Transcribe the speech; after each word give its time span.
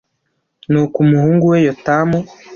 Nuko 0.71 0.95
umuhungu 1.05 1.43
we 1.51 1.57
Yotamu 1.67 2.19